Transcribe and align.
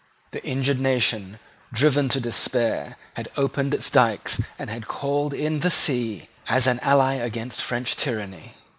The 0.31 0.43
injured 0.43 0.79
nation, 0.79 1.37
driven 1.71 2.09
to 2.09 2.19
despair, 2.19 2.97
had 3.13 3.29
opened 3.37 3.75
its 3.75 3.91
dykes 3.91 4.41
and 4.57 4.67
had 4.67 4.87
called 4.87 5.31
in 5.31 5.59
the 5.59 5.69
sea 5.69 6.27
as 6.47 6.65
an 6.65 6.79
ally 6.79 7.13
against 7.13 7.57
the 7.59 7.65
French 7.65 7.95
tyranny. 7.95 8.55